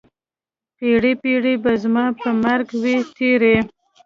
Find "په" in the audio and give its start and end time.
2.19-2.29